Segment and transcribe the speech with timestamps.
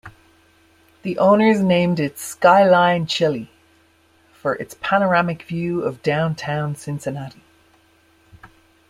[1.03, 3.51] The owners named it Skyline Chili
[4.33, 7.43] for its panoramic view of downtown Cincinnati.